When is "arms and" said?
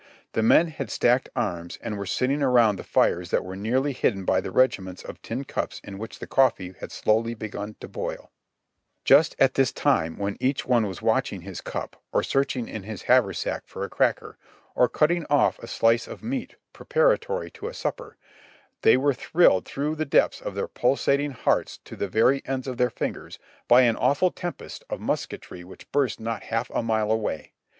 1.35-1.95